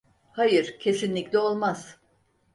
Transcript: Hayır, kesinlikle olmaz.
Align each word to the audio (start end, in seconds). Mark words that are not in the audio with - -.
Hayır, 0.31 0.79
kesinlikle 0.79 1.37
olmaz. 1.39 1.99